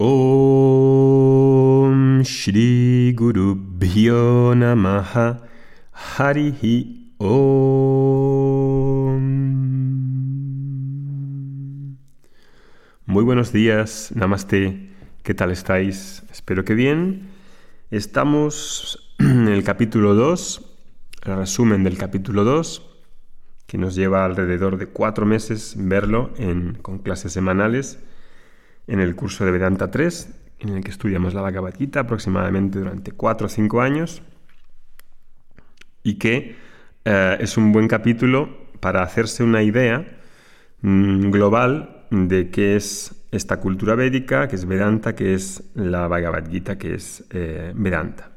Om 0.00 0.12
Shri 2.22 3.12
Guru 3.16 3.56
Bhyo 3.56 4.54
Namaha 4.54 5.42
Harihi 5.90 7.16
Om. 7.18 7.98
Muy 13.06 13.24
buenos 13.24 13.50
días, 13.52 14.12
Namaste. 14.14 14.88
¿Qué 15.24 15.34
tal 15.34 15.50
estáis? 15.50 16.22
Espero 16.30 16.64
que 16.64 16.74
bien. 16.74 17.30
Estamos 17.90 19.16
en 19.18 19.48
el 19.48 19.64
capítulo 19.64 20.14
2, 20.14 20.76
el 21.24 21.38
resumen 21.38 21.82
del 21.82 21.98
capítulo 21.98 22.44
2, 22.44 22.88
que 23.66 23.78
nos 23.78 23.96
lleva 23.96 24.24
alrededor 24.24 24.78
de 24.78 24.86
cuatro 24.86 25.26
meses 25.26 25.74
verlo 25.76 26.30
con 26.82 27.00
clases 27.00 27.32
semanales 27.32 27.98
en 28.88 29.00
el 29.00 29.14
curso 29.14 29.44
de 29.44 29.52
Vedanta 29.52 29.90
3, 29.90 30.28
en 30.60 30.68
el 30.70 30.82
que 30.82 30.90
estudiamos 30.90 31.34
la 31.34 31.42
Bhagavad 31.42 31.74
Gita 31.76 32.00
aproximadamente 32.00 32.78
durante 32.80 33.12
4 33.12 33.46
o 33.46 33.48
5 33.48 33.80
años, 33.80 34.22
y 36.02 36.14
que 36.14 36.56
eh, 37.04 37.36
es 37.40 37.56
un 37.56 37.70
buen 37.70 37.86
capítulo 37.86 38.66
para 38.80 39.02
hacerse 39.02 39.44
una 39.44 39.62
idea 39.62 40.04
mm, 40.80 41.30
global 41.30 42.06
de 42.10 42.50
qué 42.50 42.76
es 42.76 43.14
esta 43.30 43.60
cultura 43.60 43.94
védica, 43.94 44.48
que 44.48 44.56
es 44.56 44.64
Vedanta, 44.64 45.14
que 45.14 45.34
es 45.34 45.62
la 45.74 46.08
Bhagavad 46.08 46.48
Gita, 46.48 46.78
que 46.78 46.94
es 46.94 47.24
eh, 47.30 47.72
Vedanta. 47.74 48.30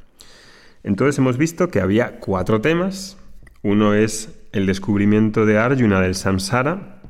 Entonces 0.84 1.18
hemos 1.20 1.38
visto 1.38 1.70
que 1.70 1.80
había 1.80 2.20
cuatro 2.20 2.60
temas. 2.60 3.18
Uno 3.62 3.94
es 3.94 4.30
el 4.52 4.66
descubrimiento 4.66 5.46
de 5.46 5.58
Arjuna 5.58 6.02
del 6.02 6.16
samsara, 6.16 7.01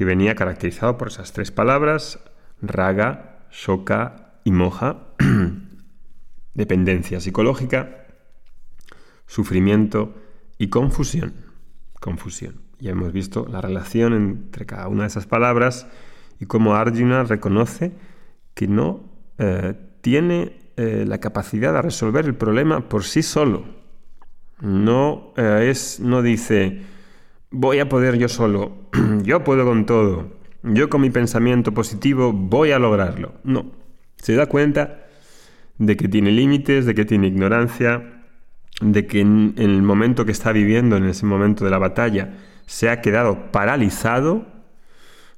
que 0.00 0.06
venía 0.06 0.34
caracterizado 0.34 0.96
por 0.96 1.08
esas 1.08 1.34
tres 1.34 1.50
palabras, 1.50 2.20
raga, 2.62 3.44
shoka 3.50 4.32
y 4.44 4.50
moja, 4.50 5.08
dependencia 6.54 7.20
psicológica, 7.20 8.06
sufrimiento 9.26 10.14
y 10.56 10.68
confusión. 10.68 11.34
Confusión. 12.00 12.62
Ya 12.78 12.92
hemos 12.92 13.12
visto 13.12 13.46
la 13.46 13.60
relación 13.60 14.14
entre 14.14 14.64
cada 14.64 14.88
una 14.88 15.02
de 15.02 15.08
esas 15.08 15.26
palabras 15.26 15.86
y 16.38 16.46
cómo 16.46 16.76
Arjuna 16.76 17.24
reconoce 17.24 17.92
que 18.54 18.68
no 18.68 19.04
eh, 19.36 19.74
tiene 20.00 20.60
eh, 20.78 21.04
la 21.06 21.18
capacidad 21.18 21.74
de 21.74 21.82
resolver 21.82 22.24
el 22.24 22.36
problema 22.36 22.88
por 22.88 23.04
sí 23.04 23.22
solo. 23.22 23.66
No, 24.62 25.34
eh, 25.36 25.68
es, 25.70 26.00
no 26.00 26.22
dice, 26.22 26.86
voy 27.50 27.80
a 27.80 27.88
poder 27.88 28.18
yo 28.18 28.28
solo, 28.28 28.72
yo 29.22 29.44
puedo 29.44 29.64
con 29.64 29.86
todo, 29.86 30.32
yo 30.62 30.88
con 30.88 31.00
mi 31.00 31.10
pensamiento 31.10 31.72
positivo 31.72 32.32
voy 32.32 32.72
a 32.72 32.78
lograrlo. 32.78 33.34
No, 33.44 33.72
se 34.16 34.34
da 34.34 34.46
cuenta 34.46 35.06
de 35.78 35.96
que 35.96 36.08
tiene 36.08 36.30
límites, 36.30 36.86
de 36.86 36.94
que 36.94 37.04
tiene 37.04 37.28
ignorancia, 37.28 38.24
de 38.80 39.06
que 39.06 39.20
en, 39.20 39.54
el 39.56 39.82
momento 39.82 40.24
que 40.24 40.32
está 40.32 40.52
viviendo, 40.52 40.96
en 40.96 41.04
ese 41.04 41.26
momento 41.26 41.64
de 41.64 41.70
la 41.70 41.78
batalla, 41.78 42.34
se 42.66 42.88
ha 42.88 43.00
quedado 43.00 43.50
paralizado, 43.50 44.46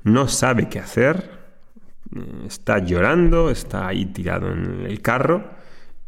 no 0.05 0.29
sabe 0.29 0.69
qué 0.69 0.81
hacer, 0.81 1.31
está 2.47 2.79
llorando, 2.79 3.51
está 3.51 3.89
ahí 3.89 4.07
tirado 4.07 4.53
en 4.53 4.85
el 4.85 5.01
carro 5.01 5.45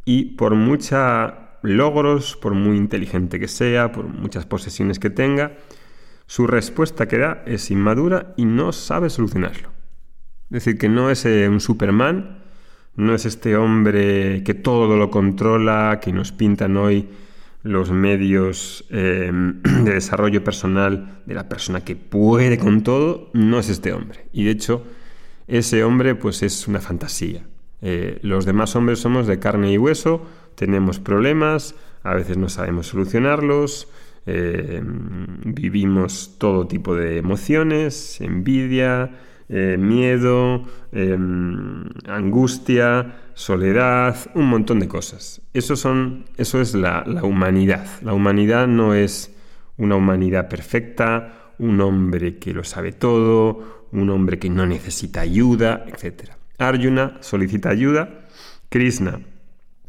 y 0.05 0.37
por 0.37 0.55
muchos 0.55 1.33
logros, 1.63 2.37
por 2.37 2.55
muy 2.55 2.77
inteligente 2.77 3.41
que 3.41 3.49
sea, 3.49 3.91
por 3.91 4.07
muchas 4.07 4.45
posesiones 4.45 4.99
que 4.99 5.11
tenga, 5.11 5.53
su 6.27 6.47
respuesta 6.47 7.07
que 7.07 7.19
da 7.19 7.43
es 7.47 7.71
inmadura 7.71 8.35
y 8.37 8.45
no 8.45 8.73
sabe 8.73 9.11
solucionarlo. 9.11 9.71
Es 10.51 10.65
decir, 10.65 10.79
que 10.79 10.89
no 10.89 11.11
es 11.11 11.25
eh, 11.25 11.49
un 11.49 11.61
Superman, 11.61 12.45
no 12.97 13.15
es 13.15 13.27
este 13.27 13.57
hombre 13.57 14.43
que 14.45 14.55
todo 14.55 14.97
lo 14.97 15.11
controla, 15.11 15.99
que 16.01 16.13
nos 16.13 16.33
pintan 16.33 16.77
hoy 16.77 17.09
los 17.63 17.91
medios 17.91 18.85
em, 18.91 19.63
de 19.85 19.95
desarrollo 19.95 20.45
personal 20.45 21.23
de 21.27 21.35
la 21.35 21.49
persona 21.49 21.83
que 21.83 21.97
puede 21.97 22.59
con 22.59 22.83
todo, 22.83 23.31
no 23.33 23.59
es 23.59 23.69
este 23.69 23.93
hombre. 23.93 24.29
Y 24.33 24.45
de 24.45 24.53
hecho, 24.53 24.85
ese 25.49 25.83
hombre 25.83 26.15
pues 26.15 26.43
es 26.43 26.69
una 26.69 26.81
fantasía. 26.81 27.47
Eh, 27.81 28.19
los 28.23 28.45
demás 28.45 28.77
hombres 28.77 29.01
somos 29.01 29.27
de 29.27 29.39
carne 29.39 29.73
y 29.73 29.79
hueso, 29.79 30.27
tenemos 30.55 31.01
problemas, 31.01 31.75
a 32.03 32.15
veces 32.15 32.37
no 32.37 32.49
sabemos 32.49 32.87
solucionarlos, 32.89 33.89
eh, 34.27 34.81
vivimos 34.83 36.37
todo 36.39 36.67
tipo 36.67 36.95
de 36.95 37.19
emociones, 37.19 38.21
envidia, 38.21 39.11
eh, 39.49 39.77
miedo, 39.79 40.65
eh, 40.93 41.19
angustia, 42.07 43.17
soledad, 43.35 44.17
un 44.35 44.47
montón 44.47 44.81
de 44.81 44.89
cosas. 44.89 45.43
Eso, 45.53 45.77
son, 45.77 46.25
eso 46.37 46.61
es 46.61 46.75
la, 46.75 47.05
la, 47.07 47.25
humanidad. 47.25 47.87
La 48.03 48.15
humanidad 48.15 48.67
no 48.67 48.95
es 48.95 49.37
una 49.77 49.97
humanidad 49.97 50.49
perfecta, 50.49 51.53
un 51.59 51.81
hombre 51.81 52.39
que 52.39 52.55
lo 52.55 52.65
sabe 52.65 52.93
todo, 52.93 53.87
un 53.93 54.09
hombre 54.11 54.39
que 54.39 54.49
no 54.49 54.67
necesita 54.67 55.21
ayuda, 55.21 55.85
etc. 55.87 56.31
Arjuna 56.59 57.19
solicita 57.21 57.69
ayuda, 57.69 58.27
Krishna 58.71 59.21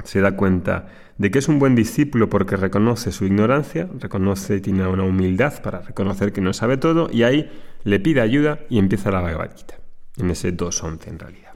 se 0.03 0.22
da 0.22 0.35
cuenta 0.35 0.88
de 1.17 1.31
que 1.31 1.39
es 1.39 1.47
un 1.47 1.59
buen 1.59 1.75
discípulo 1.75 2.29
porque 2.29 2.57
reconoce 2.57 3.11
su 3.11 3.25
ignorancia, 3.25 3.89
reconoce, 3.99 4.59
tiene 4.59 4.85
una 4.87 5.03
humildad 5.03 5.61
para 5.61 5.81
reconocer 5.81 6.33
que 6.33 6.41
no 6.41 6.53
sabe 6.53 6.77
todo 6.77 7.09
y 7.11 7.23
ahí 7.23 7.49
le 7.83 7.99
pide 7.99 8.21
ayuda 8.21 8.59
y 8.69 8.79
empieza 8.79 9.11
la 9.11 9.21
Bhagavad 9.21 9.51
en 10.17 10.29
ese 10.29 10.55
2.11 10.55 11.07
en 11.07 11.19
realidad. 11.19 11.53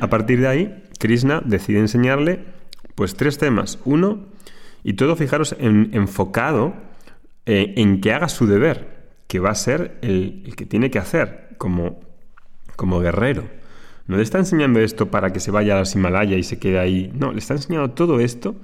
A 0.00 0.08
partir 0.08 0.40
de 0.40 0.48
ahí, 0.48 0.84
Krishna 0.98 1.42
decide 1.44 1.78
enseñarle 1.78 2.44
pues 2.94 3.14
tres 3.14 3.38
temas. 3.38 3.78
Uno, 3.84 4.26
y 4.82 4.94
todo 4.94 5.16
fijaros 5.16 5.54
en, 5.58 5.90
enfocado 5.92 6.74
eh, 7.44 7.74
en 7.76 8.00
que 8.00 8.12
haga 8.12 8.28
su 8.28 8.46
deber, 8.46 9.08
que 9.26 9.38
va 9.38 9.50
a 9.50 9.54
ser 9.54 9.98
el, 10.02 10.42
el 10.46 10.56
que 10.56 10.66
tiene 10.66 10.90
que 10.90 10.98
hacer 10.98 11.54
como, 11.58 12.00
como 12.76 13.00
guerrero. 13.00 13.44
No 14.06 14.16
le 14.16 14.22
está 14.22 14.38
enseñando 14.38 14.80
esto 14.80 15.10
para 15.10 15.32
que 15.32 15.40
se 15.40 15.50
vaya 15.50 15.76
a 15.76 15.80
los 15.80 15.94
Himalaya 15.94 16.36
y 16.36 16.42
se 16.42 16.58
quede 16.58 16.78
ahí. 16.78 17.12
No, 17.14 17.32
le 17.32 17.38
está 17.38 17.54
enseñando 17.54 17.90
todo 17.90 18.20
esto 18.20 18.56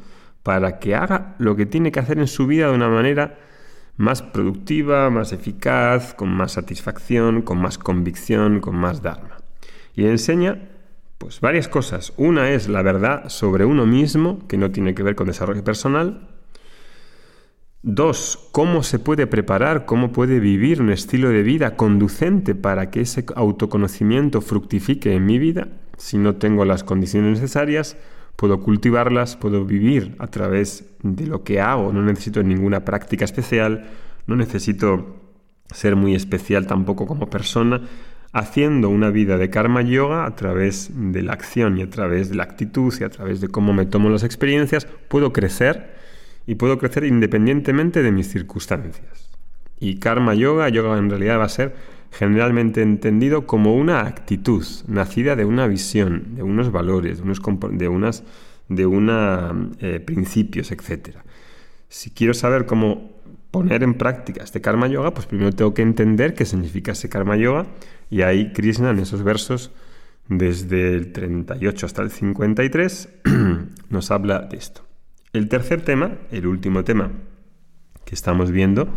para 0.43 0.79
que 0.79 0.95
haga 0.95 1.35
lo 1.39 1.57
que 1.57 1.67
tiene 1.67 1.93
que 1.93 2.01
hacer 2.01 2.19
en 2.19 2.27
su 2.27 2.47
vida 2.47 2.69
de 2.69 2.75
una 2.75 2.89
manera 2.89 3.39
más 3.97 4.23
productiva, 4.23 5.11
más 5.11 5.33
eficaz, 5.33 6.15
con 6.15 6.31
más 6.31 6.53
satisfacción, 6.53 7.43
con 7.43 7.59
más 7.59 7.79
convicción, 7.79 8.61
con 8.61 8.77
más 8.77 9.03
dharma. 9.03 9.39
Y 9.95 10.03
le 10.03 10.11
enseña 10.11 10.69
pues 11.19 11.41
varias 11.41 11.69
cosas. 11.69 12.13
Una 12.17 12.51
es 12.51 12.69
la 12.69 12.83
verdad 12.83 13.29
sobre 13.29 13.65
uno 13.65 13.87
mismo, 13.87 14.47
que 14.49 14.57
no 14.59 14.71
tiene 14.71 14.95
que 14.95 15.03
ver 15.03 15.15
con 15.15 15.29
desarrollo 15.29 15.63
personal. 15.63 16.29
Dos, 17.85 18.49
cómo 18.53 18.85
se 18.85 19.01
puede 19.01 19.27
preparar, 19.27 19.87
cómo 19.87 20.13
puede 20.13 20.39
vivir 20.39 20.81
un 20.81 20.91
estilo 20.91 21.31
de 21.31 21.43
vida 21.43 21.75
conducente 21.75 22.55
para 22.55 22.93
que 22.93 23.01
ese 23.01 23.25
autoconocimiento 23.35 24.41
fructifique 24.41 25.13
en 25.13 25.27
mi 25.27 25.41
vida. 25.41 25.67
Si 25.97 26.17
no 26.17 26.37
tengo 26.37 26.65
las 26.65 26.85
condiciones 26.85 27.41
necesarias, 27.41 27.97
puedo 28.37 28.61
cultivarlas, 28.61 29.37
puedo 29.37 29.65
vivir 29.65 30.15
a 30.21 30.29
través 30.29 30.95
de 31.03 31.27
lo 31.27 31.43
que 31.43 31.61
hago, 31.61 31.93
no 31.93 32.03
necesito 32.03 32.45
ninguna 32.45 32.85
práctica 32.85 33.25
especial, 33.25 33.91
no 34.29 34.37
necesito 34.37 35.17
ser 35.73 35.97
muy 35.97 36.15
especial 36.15 36.69
tampoco 36.69 37.09
como 37.09 37.31
persona, 37.31 37.83
haciendo 38.33 38.91
una 38.91 39.11
vida 39.11 39.39
de 39.39 39.51
karma 39.51 39.83
yoga 39.83 40.25
a 40.25 40.37
través 40.37 40.93
de 40.95 41.23
la 41.23 41.33
acción 41.33 41.79
y 41.79 41.83
a 41.83 41.91
través 41.91 42.29
de 42.29 42.37
la 42.37 42.45
actitud 42.45 42.95
y 43.01 43.03
a 43.03 43.11
través 43.11 43.41
de 43.41 43.49
cómo 43.49 43.73
me 43.73 43.87
tomo 43.87 44.09
las 44.09 44.23
experiencias, 44.23 44.87
puedo 45.09 45.33
crecer 45.33 46.01
y 46.47 46.57
puedo 46.57 46.79
crecer 46.79 47.05
independientemente 47.05 48.03
de 48.03 48.13
mis 48.13 48.29
circunstancias. 48.29 49.31
Y 49.79 49.97
karma 49.97 50.35
yoga, 50.35 50.69
yoga 50.69 50.99
en 50.99 51.11
realidad 51.11 51.39
va 51.39 51.45
a 51.45 51.49
ser 51.49 51.75
generalmente 52.13 52.83
entendido 52.83 53.47
como 53.47 53.75
una 53.75 54.07
actitud 54.07 54.65
nacida 54.87 55.35
de 55.35 55.45
una 55.45 55.67
visión, 55.67 56.37
de 56.37 56.43
unos 56.43 56.71
valores, 56.71 57.19
de 57.19 57.23
unos, 57.25 57.41
de 57.73 57.89
unas, 57.89 58.25
de 58.69 58.87
una, 58.87 59.71
eh, 59.81 59.99
principios, 59.99 60.71
etc. 60.73 61.17
Si 61.89 62.11
quiero 62.11 62.35
saber 62.35 62.67
cómo 62.67 63.13
poner 63.51 63.83
en 63.83 63.95
práctica 63.95 64.45
este 64.45 64.61
karma 64.61 64.89
yoga, 64.89 65.15
pues 65.15 65.27
primero 65.27 65.53
tengo 65.53 65.75
que 65.75 65.83
entender 65.83 66.35
qué 66.35 66.45
significa 66.45 66.93
ese 66.93 67.09
karma 67.09 67.37
yoga 67.37 67.67
y 68.11 68.23
ahí 68.23 68.53
Krishna 68.53 68.91
en 68.91 68.99
esos 68.99 69.23
versos 69.23 69.71
desde 70.29 70.95
el 70.95 71.13
38 71.13 71.87
hasta 71.87 72.03
el 72.03 72.11
53 72.11 73.09
nos 73.91 74.11
habla 74.11 74.41
de 74.41 74.57
esto. 74.57 74.92
El 75.33 75.49
tercer 75.49 75.81
tema, 75.81 76.19
el 76.31 76.47
último 76.47 76.85
tema 76.85 77.11
que 78.05 78.15
estamos 78.15 78.51
viendo, 78.51 78.89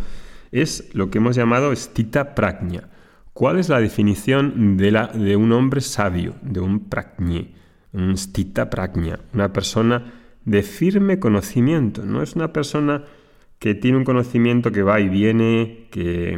es 0.51 0.93
lo 0.93 1.09
que 1.09 1.19
hemos 1.19 1.35
llamado 1.35 1.73
stita 1.75 2.35
prajna. 2.35 2.89
¿Cuál 3.33 3.59
es 3.59 3.69
la 3.69 3.79
definición 3.79 4.77
de, 4.77 5.35
un 5.37 5.51
hombre 5.53 5.81
sabio, 5.81 6.35
de 6.41 6.59
un 6.59 6.89
prajñe, 6.89 7.53
un 7.93 8.17
stita 8.17 8.69
prajna, 8.69 9.19
una 9.33 9.53
persona 9.53 10.13
de 10.43 10.61
firme 10.61 11.19
conocimiento? 11.19 12.05
No 12.05 12.21
es 12.21 12.35
una 12.35 12.51
persona 12.51 13.03
que 13.59 13.73
tiene 13.73 13.97
un 13.97 14.03
conocimiento 14.03 14.71
que 14.71 14.83
va 14.83 14.99
y 14.99 15.07
viene, 15.07 15.87
que, 15.91 16.37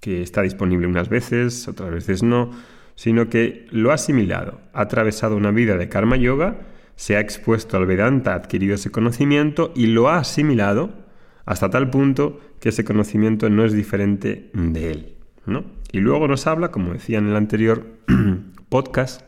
que 0.00 0.22
está 0.22 0.40
disponible 0.40 0.86
unas 0.86 1.10
veces, 1.10 1.68
otras 1.68 1.90
veces 1.90 2.22
no, 2.22 2.52
sino 2.94 3.28
que 3.28 3.66
lo 3.70 3.90
ha 3.90 3.94
asimilado, 3.94 4.60
ha 4.72 4.82
atravesado 4.82 5.36
una 5.36 5.50
vida 5.50 5.76
de 5.76 5.90
karma 5.90 6.16
yoga, 6.16 6.56
se 6.96 7.16
ha 7.16 7.20
expuesto 7.20 7.76
al 7.76 7.86
Vedanta, 7.86 8.32
ha 8.32 8.36
adquirido 8.36 8.74
ese 8.74 8.90
conocimiento 8.90 9.72
y 9.74 9.86
lo 9.86 10.08
ha 10.08 10.18
asimilado 10.18 11.04
hasta 11.44 11.70
tal 11.70 11.90
punto 11.90 12.40
que 12.60 12.70
ese 12.70 12.84
conocimiento 12.84 13.50
no 13.50 13.64
es 13.64 13.72
diferente 13.72 14.50
de 14.54 14.90
él. 14.90 15.14
¿no? 15.46 15.64
Y 15.92 16.00
luego 16.00 16.28
nos 16.28 16.46
habla, 16.46 16.70
como 16.70 16.92
decía 16.92 17.18
en 17.18 17.28
el 17.28 17.36
anterior 17.36 17.86
podcast, 18.68 19.22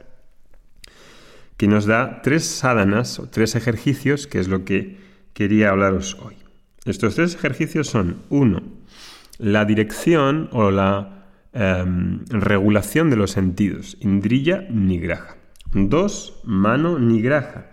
que 1.56 1.68
nos 1.68 1.86
da 1.86 2.22
tres 2.22 2.44
sadhanas 2.44 3.18
o 3.18 3.28
tres 3.28 3.54
ejercicios, 3.54 4.26
que 4.26 4.38
es 4.38 4.48
lo 4.48 4.64
que 4.64 4.98
quería 5.32 5.70
hablaros 5.70 6.16
hoy. 6.22 6.36
Estos 6.84 7.14
tres 7.14 7.34
ejercicios 7.34 7.88
son, 7.88 8.22
uno, 8.28 8.62
la 9.38 9.64
dirección 9.64 10.48
o 10.52 10.70
la 10.70 11.26
em, 11.52 12.24
regulación 12.26 13.10
de 13.10 13.16
los 13.16 13.32
sentidos, 13.32 13.96
indriya 14.00 14.66
nigraha. 14.70 15.36
Dos, 15.72 16.40
mano 16.44 16.98
nigraha, 16.98 17.66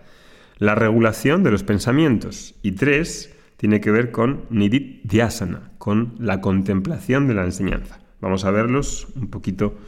la 0.58 0.74
regulación 0.74 1.42
de 1.42 1.50
los 1.50 1.62
pensamientos. 1.62 2.54
Y 2.62 2.72
tres, 2.72 3.34
tiene 3.56 3.80
que 3.80 3.90
ver 3.90 4.10
con 4.10 4.44
nidit 4.50 5.02
dhyasana, 5.04 5.70
con 5.78 6.14
la 6.18 6.40
contemplación 6.40 7.28
de 7.28 7.34
la 7.34 7.44
enseñanza. 7.44 8.00
Vamos 8.20 8.44
a 8.44 8.50
verlos 8.50 9.08
un 9.16 9.28
poquito 9.28 9.78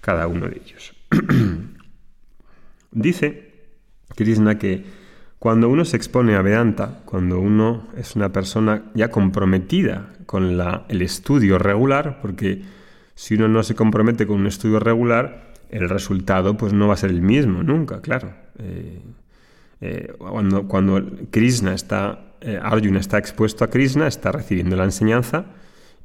cada 0.00 0.26
uno 0.26 0.48
de 0.48 0.62
ellos. 0.64 0.94
Dice 2.92 3.52
Krishna 4.16 4.58
que 4.58 4.84
cuando 5.38 5.68
uno 5.68 5.84
se 5.84 5.96
expone 5.96 6.34
a 6.34 6.42
Vedanta, 6.42 7.00
cuando 7.04 7.40
uno 7.40 7.88
es 7.96 8.14
una 8.16 8.30
persona 8.30 8.90
ya 8.94 9.10
comprometida 9.10 10.12
con 10.26 10.60
el 10.88 11.02
estudio 11.02 11.58
regular, 11.58 12.18
porque 12.20 12.62
si 13.14 13.34
uno 13.34 13.48
no 13.48 13.62
se 13.62 13.74
compromete 13.74 14.26
con 14.26 14.40
un 14.40 14.46
estudio 14.46 14.80
regular, 14.80 15.49
el 15.70 15.88
resultado 15.88 16.56
pues 16.56 16.72
no 16.72 16.88
va 16.88 16.94
a 16.94 16.96
ser 16.96 17.10
el 17.10 17.22
mismo 17.22 17.62
nunca, 17.62 18.00
claro. 18.00 18.32
Eh, 18.58 19.00
eh, 19.80 20.12
cuando, 20.18 21.04
Krishna 21.30 21.74
está, 21.74 22.34
eh, 22.40 22.58
Arjuna 22.60 23.00
está 23.00 23.18
expuesto 23.18 23.64
a 23.64 23.70
Krishna, 23.70 24.06
está 24.06 24.32
recibiendo 24.32 24.76
la 24.76 24.84
enseñanza, 24.84 25.46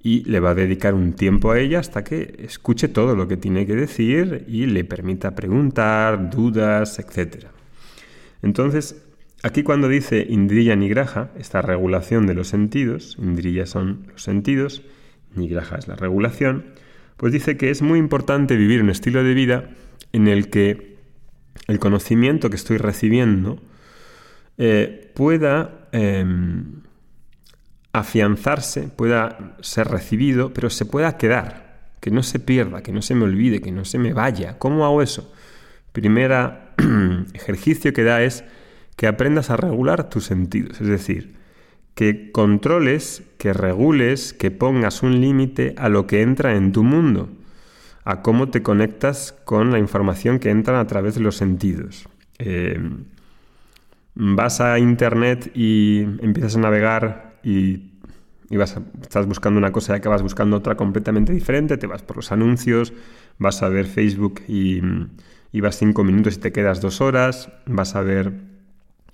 y 0.01 0.23
le 0.25 0.39
va 0.39 0.51
a 0.51 0.55
dedicar 0.55 0.93
un 0.93 1.13
tiempo 1.13 1.51
a 1.51 1.59
ella 1.59 1.79
hasta 1.79 2.03
que 2.03 2.35
escuche 2.39 2.87
todo 2.87 3.15
lo 3.15 3.27
que 3.27 3.37
tiene 3.37 3.65
que 3.65 3.75
decir 3.75 4.45
y 4.47 4.67
le 4.67 4.83
permita 4.83 5.33
preguntar, 5.33 6.29
dudas, 6.29 6.99
etc. 6.99 7.47
Entonces, 8.43 9.03
aquí 9.41 9.63
cuando 9.63 9.89
dice 9.89 10.25
Indriya 10.29 10.75
Nigraha, 10.75 11.31
esta 11.39 11.63
regulación 11.63 12.27
de 12.27 12.35
los 12.35 12.49
sentidos, 12.49 13.17
Indriya 13.19 13.65
son 13.65 14.05
los 14.11 14.21
sentidos, 14.21 14.83
Nigraha 15.33 15.77
es 15.77 15.87
la 15.87 15.95
regulación, 15.95 16.65
pues 17.17 17.31
dice 17.33 17.57
que 17.57 17.69
es 17.69 17.81
muy 17.81 17.99
importante 17.99 18.55
vivir 18.55 18.81
un 18.81 18.89
estilo 18.89 19.23
de 19.23 19.33
vida 19.33 19.69
en 20.13 20.27
el 20.27 20.49
que 20.49 20.97
el 21.67 21.79
conocimiento 21.79 22.49
que 22.49 22.55
estoy 22.55 22.77
recibiendo 22.77 23.61
eh, 24.57 25.11
pueda 25.15 25.87
em, 25.91 26.81
afianzarse, 27.93 28.89
pueda 28.89 29.55
ser 29.61 29.87
recibido, 29.87 30.53
pero 30.53 30.69
se 30.69 30.85
pueda 30.85 31.17
quedar, 31.17 31.89
que 32.01 32.11
no 32.11 32.23
se 32.23 32.39
pierda, 32.39 32.81
que 32.83 32.91
no 32.91 33.01
se 33.01 33.15
me 33.15 33.23
olvide, 33.23 33.61
que 33.61 33.71
no 33.71 33.85
se 33.85 33.97
me 33.97 34.13
vaya. 34.13 34.57
¿Cómo 34.59 34.85
hago 34.85 35.01
eso? 35.01 35.33
Primera 35.91 36.73
ejercicio 37.33 37.93
que 37.93 38.03
da 38.03 38.21
es 38.21 38.43
que 38.95 39.07
aprendas 39.07 39.49
a 39.49 39.57
regular 39.57 40.09
tus 40.09 40.25
sentidos, 40.25 40.79
es 40.81 40.87
decir, 40.87 41.35
que 41.95 42.31
controles, 42.31 43.23
que 43.37 43.53
regules, 43.53 44.33
que 44.33 44.51
pongas 44.51 45.01
un 45.01 45.21
límite 45.21 45.73
a 45.77 45.89
lo 45.89 46.05
que 46.05 46.21
entra 46.21 46.55
en 46.55 46.73
tu 46.73 46.83
mundo, 46.83 47.29
a 48.03 48.21
cómo 48.21 48.49
te 48.49 48.61
conectas 48.61 49.33
con 49.45 49.71
la 49.71 49.79
información 49.79 50.39
que 50.39 50.49
entra 50.49 50.79
a 50.79 50.87
través 50.87 51.15
de 51.15 51.21
los 51.21 51.37
sentidos. 51.37 52.07
Eh, 52.37 52.77
vas 54.13 54.59
a 54.59 54.77
internet 54.77 55.51
y 55.55 56.01
empiezas 56.01 56.57
a 56.57 56.59
navegar 56.59 57.39
y, 57.43 57.91
vas 58.51 58.77
estás 59.01 59.25
buscando 59.25 59.57
una 59.57 59.71
cosa 59.71 59.93
y 59.93 59.97
acabas 59.97 60.21
buscando 60.21 60.57
otra 60.57 60.75
completamente 60.75 61.33
diferente, 61.33 61.77
te 61.77 61.87
vas 61.87 62.01
por 62.01 62.17
los 62.17 62.31
anuncios, 62.31 62.93
vas 63.37 63.63
a 63.63 63.69
ver 63.69 63.85
Facebook 63.85 64.41
y, 64.47 64.81
vas 65.61 65.77
cinco 65.77 66.03
minutos 66.03 66.35
y 66.35 66.39
te 66.39 66.51
quedas 66.51 66.81
dos 66.81 66.99
horas, 66.99 67.49
vas 67.65 67.95
a 67.95 68.01
ver 68.01 68.33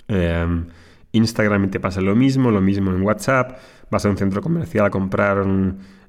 em, 0.07 0.65
Instagram 1.11 1.65
y 1.65 1.67
te 1.67 1.79
pasa 1.79 2.01
lo 2.01 2.15
mismo, 2.15 2.51
lo 2.51 2.61
mismo 2.61 2.91
en 2.91 3.01
WhatsApp, 3.01 3.57
vas 3.89 4.05
a 4.05 4.09
un 4.09 4.17
centro 4.17 4.41
comercial 4.41 4.85
a 4.85 4.89
comprar 4.89 5.45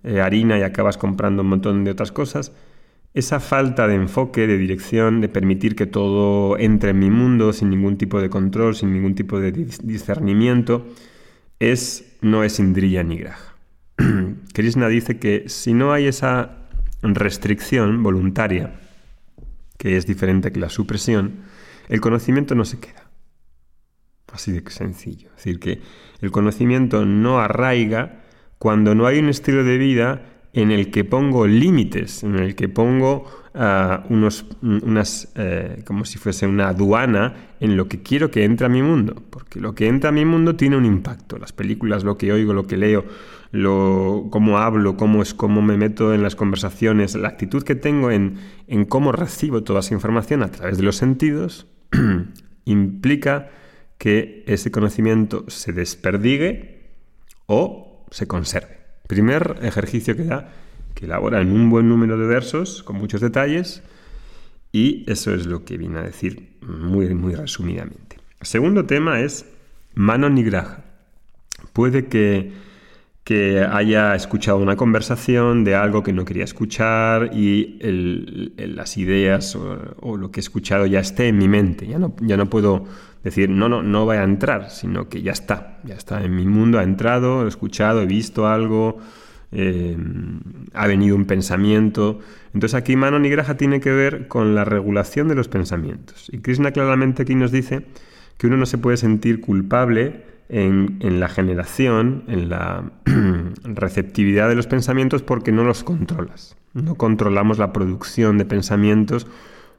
eh, 0.04 0.20
harina 0.20 0.58
y 0.58 0.62
acabas 0.62 0.96
comprando 0.96 1.42
un 1.42 1.48
montón 1.48 1.84
de 1.84 1.90
otras 1.90 2.12
cosas. 2.12 2.52
Esa 3.14 3.40
falta 3.40 3.86
de 3.86 3.94
enfoque, 3.94 4.46
de 4.46 4.56
dirección, 4.56 5.20
de 5.20 5.28
permitir 5.28 5.76
que 5.76 5.86
todo 5.86 6.58
entre 6.58 6.90
en 6.90 6.98
mi 6.98 7.10
mundo 7.10 7.52
sin 7.52 7.68
ningún 7.68 7.98
tipo 7.98 8.20
de 8.20 8.30
control, 8.30 8.74
sin 8.74 8.92
ningún 8.92 9.14
tipo 9.14 9.38
de 9.38 9.52
discernimiento, 9.52 10.86
es, 11.58 12.16
no 12.22 12.42
es 12.42 12.58
Indriya 12.58 13.02
Nigraha. 13.02 13.56
Krishna 14.54 14.88
dice 14.88 15.18
que 15.18 15.44
si 15.48 15.74
no 15.74 15.92
hay 15.92 16.06
esa 16.06 16.58
restricción 17.02 18.02
voluntaria, 18.02 18.80
que 19.76 19.96
es 19.96 20.06
diferente 20.06 20.52
que 20.52 20.60
la 20.60 20.70
supresión, 20.70 21.32
el 21.88 22.00
conocimiento 22.00 22.54
no 22.54 22.64
se 22.64 22.78
queda. 22.78 23.01
Así 24.32 24.50
de 24.52 24.62
sencillo. 24.70 25.28
Es 25.30 25.44
decir, 25.44 25.60
que 25.60 25.80
el 26.20 26.30
conocimiento 26.30 27.04
no 27.04 27.40
arraiga 27.40 28.22
cuando 28.58 28.94
no 28.94 29.06
hay 29.06 29.18
un 29.18 29.28
estilo 29.28 29.64
de 29.64 29.76
vida 29.76 30.22
en 30.52 30.70
el 30.70 30.90
que 30.90 31.04
pongo 31.04 31.46
límites, 31.46 32.22
en 32.22 32.36
el 32.36 32.54
que 32.54 32.68
pongo 32.68 33.24
ah, 33.54 34.04
unos, 34.10 34.44
unas, 34.62 35.32
eh, 35.34 35.82
como 35.86 36.04
si 36.04 36.18
fuese 36.18 36.46
una 36.46 36.68
aduana 36.68 37.34
en 37.58 37.76
lo 37.76 37.88
que 37.88 38.02
quiero 38.02 38.30
que 38.30 38.44
entre 38.44 38.66
a 38.66 38.68
mi 38.68 38.82
mundo, 38.82 39.22
porque 39.30 39.60
lo 39.60 39.74
que 39.74 39.88
entra 39.88 40.10
a 40.10 40.12
mi 40.12 40.24
mundo 40.24 40.56
tiene 40.56 40.76
un 40.76 40.84
impacto. 40.84 41.38
Las 41.38 41.52
películas, 41.52 42.04
lo 42.04 42.18
que 42.18 42.32
oigo, 42.32 42.52
lo 42.52 42.66
que 42.66 42.76
leo, 42.76 43.04
lo, 43.50 44.28
cómo 44.30 44.58
hablo, 44.58 44.96
cómo 44.96 45.22
es 45.22 45.32
cómo 45.32 45.62
me 45.62 45.78
meto 45.78 46.12
en 46.12 46.22
las 46.22 46.36
conversaciones, 46.36 47.14
la 47.14 47.28
actitud 47.28 47.62
que 47.62 47.74
tengo 47.74 48.10
en, 48.10 48.36
en 48.68 48.84
cómo 48.84 49.12
recibo 49.12 49.62
toda 49.62 49.80
esa 49.80 49.94
información 49.94 50.42
a 50.42 50.50
través 50.50 50.76
de 50.76 50.82
los 50.82 50.96
sentidos, 50.96 51.66
implica 52.66 53.50
que 53.98 54.44
ese 54.46 54.70
conocimiento 54.70 55.44
se 55.48 55.72
desperdigue 55.72 56.82
o 57.46 58.04
se 58.10 58.26
conserve. 58.26 58.78
Primer 59.06 59.58
ejercicio 59.62 60.16
que 60.16 60.24
da, 60.24 60.52
que 60.94 61.06
elabora 61.06 61.40
en 61.40 61.52
un 61.52 61.70
buen 61.70 61.88
número 61.88 62.18
de 62.18 62.26
versos, 62.26 62.82
con 62.82 62.96
muchos 62.96 63.20
detalles, 63.20 63.82
y 64.72 65.04
eso 65.10 65.34
es 65.34 65.46
lo 65.46 65.64
que 65.64 65.76
viene 65.76 65.98
a 65.98 66.02
decir 66.02 66.56
muy, 66.62 67.14
muy 67.14 67.34
resumidamente. 67.34 68.16
segundo 68.40 68.86
tema 68.86 69.20
es 69.20 69.46
mano 69.94 70.30
nigraja. 70.30 70.84
Puede 71.72 72.06
que, 72.06 72.52
que, 73.22 73.60
haya 73.60 74.14
escuchado 74.14 74.58
una 74.58 74.76
conversación 74.76 75.64
de 75.64 75.74
algo 75.74 76.02
que 76.02 76.12
no 76.12 76.24
quería 76.24 76.44
escuchar 76.44 77.30
y 77.34 77.78
las 78.56 78.96
ideas 78.96 79.54
o, 79.54 79.96
o, 80.00 80.16
lo 80.16 80.30
que 80.30 80.40
he 80.40 80.42
escuchado 80.42 80.86
ya 80.86 81.00
esté 81.00 81.28
en 81.28 81.38
mi 81.38 81.48
mente. 81.48 81.86
Ya 81.86 81.98
no, 81.98 82.14
ya 82.20 82.36
no 82.36 82.48
puedo 82.48 82.86
decir, 83.22 83.48
no, 83.50 83.68
no, 83.68 83.82
no 83.82 84.06
vaya 84.06 84.22
a 84.22 84.24
entrar, 84.24 84.70
sino 84.70 85.08
que 85.08 85.22
ya 85.22 85.32
está, 85.32 85.78
ya 85.84 85.94
está 85.94 86.22
en 86.24 86.34
mi 86.34 86.46
mundo, 86.46 86.78
ha 86.78 86.82
entrado, 86.82 87.44
he 87.44 87.48
escuchado, 87.48 88.02
he 88.02 88.06
visto 88.06 88.48
algo, 88.48 88.98
eh, 89.52 89.96
ha 90.74 90.86
venido 90.86 91.14
un 91.14 91.26
pensamiento. 91.26 92.18
Entonces 92.54 92.74
aquí 92.74 92.96
Mano 92.96 93.18
Nigraja 93.18 93.56
tiene 93.56 93.80
que 93.80 93.90
ver 93.90 94.28
con 94.28 94.54
la 94.54 94.64
regulación 94.64 95.28
de 95.28 95.34
los 95.34 95.48
pensamientos. 95.48 96.28
Y 96.32 96.38
Krishna 96.38 96.72
claramente 96.72 97.22
aquí 97.22 97.34
nos 97.34 97.52
dice 97.52 97.86
que 98.38 98.46
uno 98.46 98.56
no 98.56 98.66
se 98.66 98.78
puede 98.78 98.96
sentir 98.96 99.40
culpable 99.40 100.24
en, 100.48 100.98
en 101.00 101.20
la 101.20 101.28
generación, 101.28 102.24
en 102.28 102.48
la 102.48 102.90
receptividad 103.64 104.48
de 104.48 104.54
los 104.54 104.66
pensamientos 104.66 105.22
porque 105.22 105.52
no 105.52 105.64
los 105.64 105.84
controlas. 105.84 106.56
No 106.74 106.94
controlamos 106.94 107.58
la 107.58 107.72
producción 107.72 108.38
de 108.38 108.46
pensamientos 108.46 109.26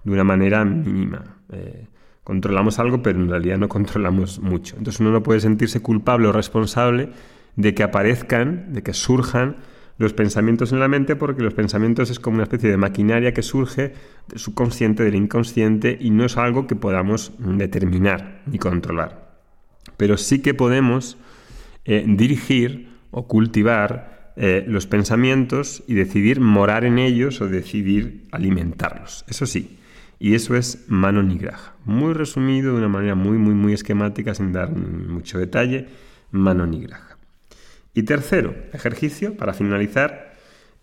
de 0.04 0.12
una 0.12 0.24
manera 0.24 0.64
mínima. 0.64 1.38
Eh, 1.52 1.88
controlamos 2.24 2.80
algo, 2.80 3.02
pero 3.02 3.20
en 3.20 3.30
realidad 3.30 3.58
no 3.58 3.70
controlamos 3.70 4.40
mucho. 4.40 4.76
Entonces 4.78 5.00
uno 5.00 5.12
no 5.12 5.24
puede 5.24 5.40
sentirse 5.40 5.82
culpable 5.82 6.28
o 6.28 6.32
responsable 6.32 7.10
de 7.56 7.74
que 7.74 7.84
aparezcan, 7.84 8.74
de 8.74 8.82
que 8.82 8.94
surjan 8.94 9.58
los 9.98 10.14
pensamientos 10.14 10.72
en 10.72 10.80
la 10.80 10.88
mente, 10.88 11.16
porque 11.16 11.44
los 11.44 11.54
pensamientos 11.54 12.10
es 12.10 12.20
como 12.20 12.36
una 12.36 12.44
especie 12.44 12.70
de 12.70 12.78
maquinaria 12.78 13.34
que 13.34 13.44
surge 13.44 13.94
del 14.28 14.40
subconsciente, 14.40 15.04
del 15.04 15.16
inconsciente, 15.16 15.98
y 16.00 16.10
no 16.10 16.26
es 16.26 16.38
algo 16.38 16.66
que 16.66 16.76
podamos 16.76 17.34
determinar 17.38 18.42
ni 18.48 18.58
controlar. 18.58 19.38
Pero 19.98 20.18
sí 20.18 20.42
que 20.42 20.54
podemos 20.54 21.18
eh, 21.86 22.04
dirigir 22.08 22.90
o 23.12 23.28
cultivar 23.28 24.34
eh, 24.36 24.64
los 24.68 24.88
pensamientos 24.88 25.84
y 25.88 25.94
decidir 25.94 26.40
morar 26.40 26.86
en 26.86 26.98
ellos 26.98 27.40
o 27.42 27.48
decidir 27.48 28.24
alimentarlos. 28.32 29.26
Eso 29.28 29.46
sí, 29.46 29.78
y 30.24 30.36
eso 30.36 30.56
es 30.56 30.86
mano 30.88 31.22
nigraja. 31.22 31.76
Muy 31.84 32.14
resumido, 32.14 32.72
de 32.72 32.78
una 32.78 32.88
manera 32.88 33.14
muy, 33.14 33.38
muy, 33.38 33.54
muy 33.54 33.74
esquemática, 33.74 34.34
sin 34.34 34.54
dar 34.54 34.72
mucho 34.72 35.38
detalle, 35.38 35.88
mano 36.32 36.66
nigraja. 36.66 37.18
Y 37.94 38.04
tercero, 38.04 38.56
ejercicio, 38.72 39.36
para 39.36 39.54
finalizar, 39.54 40.34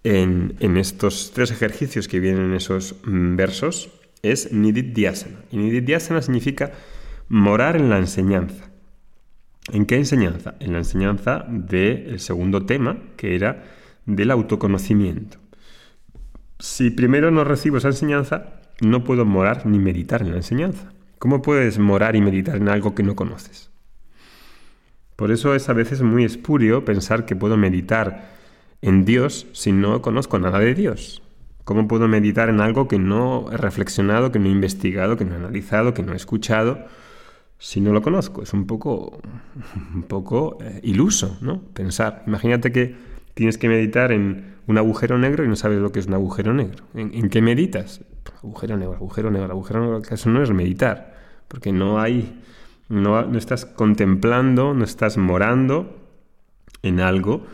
en, 0.04 0.59
estos 0.76 1.32
tres 1.35 1.50
ejercicios 1.52 2.06
que 2.06 2.20
vienen 2.20 2.50
en 2.50 2.54
esos 2.54 2.97
versos 3.02 3.88
es 4.20 4.52
Nidit 4.52 4.92
Dhyasana. 4.92 5.38
Y 5.50 5.56
Nidit 5.56 5.87
Dhyasana 5.87 6.20
significa 6.20 6.73
morar 7.30 7.76
en 7.76 7.88
la 7.88 7.97
enseñanza. 7.97 8.70
¿En 9.73 9.87
qué 9.87 9.97
enseñanza? 9.97 10.56
En 10.61 10.73
la 10.73 10.78
enseñanza 10.80 11.47
del 11.49 12.20
segundo 12.20 12.66
tema, 12.66 12.99
que 13.16 13.37
era 13.37 13.64
del 14.04 14.32
autoconocimiento. 14.32 15.38
Si 16.59 16.90
primero 16.90 17.30
no 17.30 17.42
recibo 17.42 17.78
esa 17.78 17.88
enseñanza, 17.88 18.61
no 18.80 19.04
puedo 19.04 19.25
morar 19.25 19.66
ni 19.66 19.78
meditar 19.78 20.22
en 20.22 20.30
la 20.30 20.37
enseñanza. 20.37 20.92
¿Cómo 21.18 21.42
puedes 21.42 21.78
morar 21.78 22.16
y 22.16 22.20
meditar 22.20 22.56
en 22.56 22.68
algo 22.68 22.94
que 22.94 23.02
no 23.02 23.14
conoces? 23.14 23.70
Por 25.16 25.30
eso 25.30 25.54
es 25.54 25.68
a 25.68 25.75
veces 25.75 26.00
muy 26.00 26.25
espurio 26.25 26.84
pensar 26.84 27.26
que 27.26 27.37
puedo 27.37 27.58
meditar 27.58 28.30
en 28.80 29.04
Dios 29.04 29.46
si 29.52 29.70
no 29.70 30.00
conozco 30.00 30.38
nada 30.38 30.58
de 30.58 30.75
Dios. 30.75 31.22
¿Cómo 31.64 31.87
puedo 31.87 32.08
meditar 32.08 32.49
en 32.49 32.60
algo 32.60 32.88
que 32.88 32.99
no 32.99 33.52
he 33.52 33.56
reflexionado, 33.58 34.32
que 34.32 34.38
no 34.38 34.46
he 34.46 34.50
investigado, 34.50 35.18
que 35.18 35.26
no 35.26 35.34
he 35.34 35.37
analizado, 35.37 35.92
que 35.92 36.02
no 36.02 36.14
he 36.14 36.16
escuchado, 36.16 36.87
si 37.58 37.82
no 37.82 37.92
lo 37.92 38.00
conozco? 38.00 38.42
Es 38.42 38.54
un 38.54 38.66
poco, 38.66 39.20
un 39.94 40.04
poco 40.04 40.56
eh, 40.62 40.80
iluso, 40.82 41.37
¿no? 41.42 41.60
Pensar. 41.60 42.25
Imagínate 42.26 42.72
que 42.72 43.10
tienes 43.40 43.56
que 43.56 43.70
meditar 43.70 44.12
en 44.12 44.56
un 44.66 44.76
agujero 44.76 45.16
negro 45.16 45.47
y 45.47 45.49
no 45.49 45.56
sabes 45.56 45.78
lo 45.78 45.92
que 45.92 45.99
es 45.99 46.06
un 46.09 46.12
agujero 46.12 46.52
negro. 46.52 46.85
¿En, 46.92 47.30
qué 47.30 47.40
meditas? 47.40 48.02
Agujero 48.42 48.76
negro, 48.76 48.97
agujero 48.97 49.30
negro, 49.30 49.50
agujero 49.50 49.80
negro. 49.80 50.02
Eso 50.11 50.28
no 50.28 50.42
es 50.42 50.50
meditar, 50.50 51.16
porque 51.49 51.73
no 51.73 52.02
hay, 52.02 52.38
no, 52.90 53.25
no 53.25 53.38
estás 53.38 53.64
contemplando, 53.64 54.75
no 54.75 54.85
estás 54.85 55.16
morando 55.16 55.99
en 56.82 57.00
algo 57.00 57.47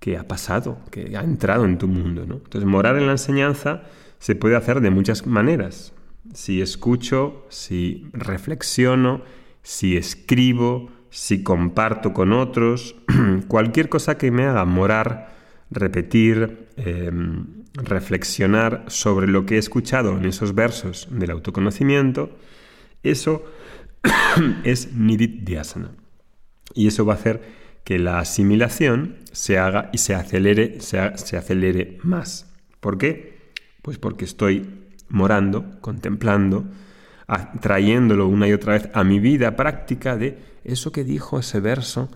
que 0.00 0.18
ha 0.18 0.28
pasado, 0.28 0.80
que 0.90 1.16
ha 1.16 1.22
entrado 1.22 1.64
en 1.64 1.78
tu 1.78 1.88
mundo. 1.88 2.26
¿no? 2.26 2.34
Entonces, 2.34 2.68
morar 2.68 2.98
en 2.98 3.06
la 3.06 3.12
enseñanza 3.12 3.84
se 4.18 4.34
puede 4.34 4.56
hacer 4.56 4.82
de 4.82 4.90
muchas 4.90 5.26
maneras. 5.26 5.94
Si 6.34 6.60
escucho, 6.60 7.46
si 7.48 8.06
reflexiono, 8.12 9.22
si 9.62 9.96
escribo, 9.96 10.90
si 11.08 11.42
comparto 11.42 12.12
con 12.12 12.34
otros, 12.34 12.96
cualquier 13.48 13.88
cosa 13.88 14.18
que 14.18 14.30
me 14.30 14.44
haga 14.44 14.64
morar, 14.64 15.34
repetir, 15.70 16.68
em, 16.76 17.46
reflexionar 17.74 18.84
sobre 18.88 19.26
lo 19.26 19.46
que 19.46 19.56
he 19.56 19.58
escuchado 19.58 20.16
en 20.16 20.26
esos 20.26 20.54
versos 20.54 21.08
del 21.10 21.30
autoconocimiento, 21.30 22.30
eso 23.02 23.44
es 24.64 24.92
Nidit 24.92 25.44
Dhyasana. 25.44 25.92
Y 26.74 26.86
eso 26.86 27.04
va 27.04 27.14
a 27.14 27.16
hacer 27.16 27.42
que 27.84 27.98
la 27.98 28.18
asimilación 28.18 29.16
se 29.32 29.58
haga 29.58 29.90
y 29.92 29.98
se 29.98 30.14
acelere, 30.14 30.80
se, 30.80 30.98
acelere 30.98 31.98
más. 32.02 32.52
¿Por 32.80 32.98
qué? 32.98 33.50
Pues 33.82 33.98
porque 33.98 34.24
estoy 34.24 34.68
morando, 35.08 35.80
contemplando, 35.80 36.64
trayéndolo 37.60 38.28
una 38.28 38.48
y 38.48 38.52
otra 38.52 38.74
vez 38.74 38.88
a 38.92 39.04
mi 39.04 39.18
vida 39.18 39.56
práctica 39.56 40.16
de 40.16 40.38
eso 40.64 40.92
que 40.92 41.04
dijo 41.04 41.38
ese 41.38 41.60
verso, 41.60 42.08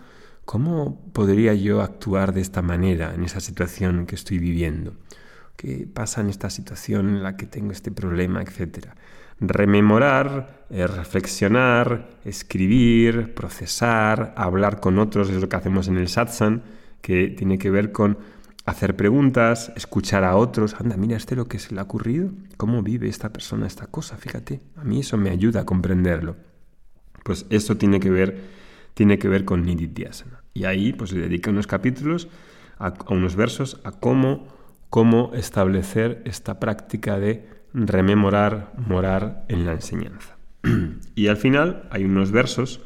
¿cómo 0.47 1.11
podría 1.13 1.53
yo 1.53 1.83
actuar 1.83 2.33
de 2.33 2.41
esta 2.41 2.63
manera 2.63 3.13
en 3.15 3.25
esa 3.25 3.41
situación 3.41 4.07
que 4.07 4.15
estoy 4.15 4.39
viviendo? 4.39 4.97
¿Qué 5.57 5.87
pasa 5.93 6.23
en 6.23 6.31
esta 6.31 6.49
situación 6.49 7.09
en 7.09 7.23
la 7.23 7.37
que 7.37 7.47
tengo 7.47 7.73
este 7.73 7.91
problema, 7.91 8.43
etcétera? 8.43 8.95
Rememorar, 9.41 10.65
eh, 10.71 10.87
reflexionar, 10.87 12.09
escribir, 12.25 13.35
procesar, 13.35 14.33
hablar 14.37 14.81
con 14.81 14.99
otros, 14.99 15.29
es 15.29 15.41
lo 15.41 15.49
que 15.49 15.57
hacemos 15.57 15.89
en 15.89 15.99
el 15.99 16.09
satsang, 16.09 16.63
que 17.03 17.29
tiene 17.29 17.59
que 17.59 17.71
ver 17.71 17.93
con 17.93 18.19
hacer 18.67 18.97
preguntas, 18.97 19.73
escuchar 19.77 20.25
a 20.25 20.37
otros. 20.37 20.75
Anda, 20.81 20.97
mira 20.97 21.17
este 21.17 21.37
lo 21.37 21.49
que 21.49 21.59
se 21.59 21.75
le 21.75 21.81
ha 21.81 21.85
ocurrido, 21.85 22.31
cómo 22.57 22.83
vive 22.83 23.09
esta 23.09 23.33
persona 23.33 23.67
esta 23.67 23.87
cosa, 23.87 24.17
fíjate. 24.17 24.61
A 24.77 24.85
mí 24.85 25.01
eso 25.01 25.17
me 25.17 25.31
ayuda 25.31 25.61
a 25.61 25.67
comprenderlo. 25.67 26.37
Pues 27.25 27.47
eso 27.51 27.77
tiene 27.77 27.99
que 28.01 28.11
ver, 28.11 28.41
tiene 28.97 29.19
que 29.19 29.29
ver 29.29 29.45
con 29.45 29.63
Nididhyasana. 29.63 30.43
Y 30.55 30.65
ahí 30.65 30.95
pues 30.95 31.11
se 31.11 31.19
dedica 31.19 31.51
unos 31.51 31.67
capítulos, 31.67 32.29
a, 32.79 32.95
unos 33.11 33.37
versos, 33.37 33.79
a 33.85 33.93
cómo, 33.93 34.49
cómo 34.89 35.33
establecer 35.35 36.23
esta 36.25 36.59
práctica 36.59 37.19
de 37.19 37.47
rememorar, 37.75 38.73
morar 38.89 39.45
en 39.49 39.67
la 39.67 39.73
enseñanza. 39.73 40.39
y 41.15 41.27
al 41.27 41.37
final 41.37 41.87
hay 41.91 42.05
unos 42.05 42.31
versos 42.33 42.81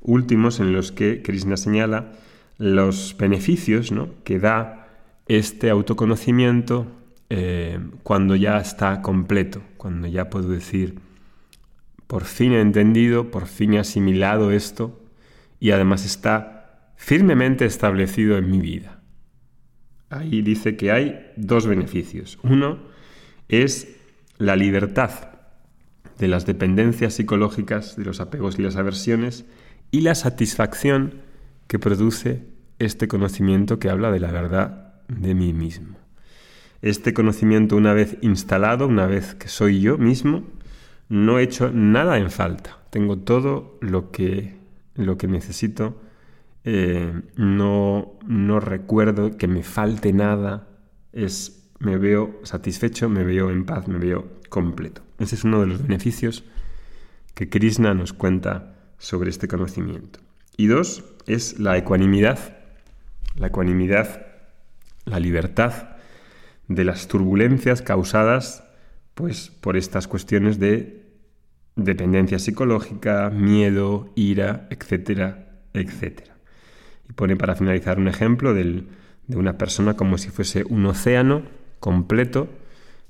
últimos 0.00 0.60
en 0.60 0.72
los 0.72 0.92
que 0.92 1.20
Krishna 1.20 1.56
señala 1.56 2.12
los 2.56 3.16
beneficios 3.18 3.92
que 4.22 4.38
da 4.38 4.86
este 5.26 5.68
autoconocimiento 5.68 6.86
eh, 7.28 7.80
cuando 8.04 8.36
ya 8.36 8.58
está 8.58 9.02
completo, 9.02 9.62
cuando 9.78 10.06
ya 10.06 10.30
puedo 10.30 10.48
decir, 10.48 11.00
por 12.06 12.22
fin 12.22 12.52
he 12.52 12.60
entendido, 12.60 13.32
por 13.32 13.48
fin 13.48 13.74
he 13.74 13.80
asimilado 13.80 14.52
esto 14.52 14.99
y 15.60 15.70
además 15.70 16.04
está 16.04 16.92
firmemente 16.96 17.66
establecido 17.66 18.36
en 18.36 18.50
mi 18.50 18.58
vida. 18.58 19.00
Ahí 20.08 20.42
dice 20.42 20.76
que 20.76 20.90
hay 20.90 21.32
dos 21.36 21.66
beneficios. 21.66 22.38
Uno 22.42 22.78
es 23.48 23.96
la 24.38 24.56
libertad 24.56 25.30
de 26.18 26.28
las 26.28 26.46
dependencias 26.46 27.14
psicológicas, 27.14 27.96
de 27.96 28.04
los 28.04 28.20
apegos 28.20 28.58
y 28.58 28.62
las 28.62 28.76
aversiones, 28.76 29.44
y 29.90 30.00
la 30.00 30.14
satisfacción 30.14 31.22
que 31.66 31.78
produce 31.78 32.46
este 32.78 33.06
conocimiento 33.08 33.78
que 33.78 33.90
habla 33.90 34.10
de 34.10 34.20
la 34.20 34.32
verdad 34.32 34.94
de 35.08 35.34
mí 35.34 35.52
mismo. 35.52 35.96
Este 36.82 37.12
conocimiento 37.12 37.76
una 37.76 37.92
vez 37.92 38.16
instalado, 38.22 38.86
una 38.86 39.06
vez 39.06 39.34
que 39.34 39.48
soy 39.48 39.80
yo 39.80 39.98
mismo, 39.98 40.44
no 41.08 41.38
he 41.38 41.42
hecho 41.42 41.70
nada 41.72 42.18
en 42.18 42.30
falta. 42.30 42.78
Tengo 42.90 43.18
todo 43.18 43.78
lo 43.80 44.10
que, 44.10 44.59
lo 45.00 45.18
que 45.18 45.28
necesito. 45.28 46.00
Eh, 46.64 47.22
no, 47.36 48.18
no 48.26 48.60
recuerdo 48.60 49.36
que 49.36 49.48
me 49.48 49.62
falte 49.62 50.12
nada. 50.12 50.68
Es 51.12 51.60
me 51.80 51.96
veo 51.96 52.38
satisfecho, 52.44 53.08
me 53.08 53.24
veo 53.24 53.50
en 53.50 53.64
paz, 53.64 53.88
me 53.88 53.98
veo 53.98 54.28
completo. 54.48 55.02
Ese 55.18 55.34
es 55.34 55.44
uno 55.44 55.60
de 55.60 55.66
los 55.66 55.82
beneficios 55.82 56.44
que 57.34 57.48
Krishna 57.48 57.94
nos 57.94 58.12
cuenta 58.12 58.76
sobre 58.98 59.30
este 59.30 59.48
conocimiento. 59.48 60.20
Y 60.56 60.66
dos, 60.66 61.04
es 61.26 61.58
la 61.58 61.78
ecuanimidad. 61.78 62.58
La 63.34 63.46
ecuanimidad, 63.46 64.26
la 65.06 65.18
libertad 65.18 65.96
de 66.68 66.84
las 66.84 67.08
turbulencias 67.08 67.80
causadas 67.80 68.64
pues, 69.14 69.50
por 69.60 69.76
estas 69.76 70.06
cuestiones 70.06 70.58
de 70.58 70.99
dependencia 71.76 72.38
psicológica, 72.38 73.30
miedo, 73.30 74.10
ira, 74.14 74.68
etcétera, 74.70 75.48
etcétera. 75.72 76.36
Y 77.08 77.12
pone 77.12 77.36
para 77.36 77.56
finalizar 77.56 77.98
un 77.98 78.08
ejemplo 78.08 78.54
de 78.54 78.84
una 79.28 79.58
persona 79.58 79.94
como 79.94 80.18
si 80.18 80.30
fuese 80.30 80.64
un 80.68 80.86
océano 80.86 81.42
completo 81.78 82.48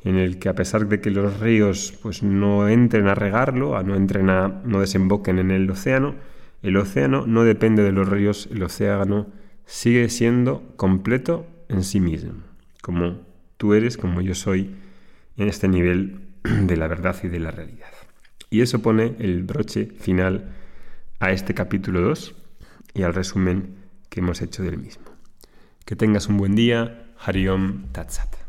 en 0.02 0.16
el 0.16 0.38
que 0.38 0.48
a 0.48 0.54
pesar 0.54 0.88
de 0.88 1.00
que 1.00 1.10
los 1.10 1.40
ríos 1.40 1.98
pues 2.02 2.22
no 2.22 2.68
entren 2.68 3.08
a 3.08 3.14
regarlo, 3.14 3.76
a 3.76 3.82
no 3.82 3.94
entren 3.96 4.30
a 4.30 4.48
no 4.64 4.80
desemboquen 4.80 5.38
en 5.38 5.50
el 5.50 5.70
océano, 5.70 6.14
el 6.62 6.76
océano 6.76 7.26
no 7.26 7.44
depende 7.44 7.82
de 7.82 7.92
los 7.92 8.08
ríos, 8.08 8.48
el 8.50 8.62
océano 8.62 9.26
sigue 9.66 10.08
siendo 10.08 10.72
completo 10.76 11.46
en 11.68 11.84
sí 11.84 12.00
mismo, 12.00 12.32
como 12.82 13.20
tú 13.56 13.74
eres, 13.74 13.96
como 13.96 14.20
yo 14.20 14.34
soy 14.34 14.74
en 15.36 15.48
este 15.48 15.68
nivel 15.68 16.20
de 16.42 16.76
la 16.76 16.86
verdad 16.86 17.16
y 17.22 17.28
de 17.28 17.40
la 17.40 17.50
realidad. 17.50 17.88
Y 18.50 18.62
eso 18.62 18.82
pone 18.82 19.14
el 19.20 19.44
broche 19.44 19.86
final 19.86 20.52
a 21.20 21.30
este 21.30 21.54
capítulo 21.54 22.00
2 22.00 22.34
y 22.94 23.02
al 23.02 23.14
resumen 23.14 23.76
que 24.08 24.20
hemos 24.20 24.42
hecho 24.42 24.62
del 24.64 24.76
mismo. 24.76 25.04
Que 25.84 25.96
tengas 25.96 26.26
un 26.26 26.36
buen 26.36 26.56
día. 26.56 27.06
Hariom 27.22 27.92
Tatsat. 27.92 28.39